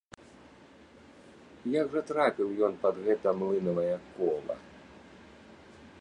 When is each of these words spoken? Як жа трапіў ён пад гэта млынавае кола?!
Як 1.81 1.87
жа 1.97 2.01
трапіў 2.11 2.49
ён 2.69 2.73
пад 2.85 2.95
гэта 3.09 3.27
млынавае 3.43 3.93
кола?! 4.17 4.55